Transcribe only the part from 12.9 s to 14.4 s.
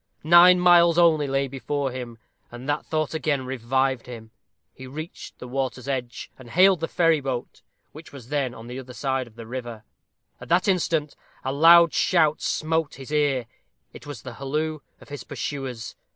his ear; it was the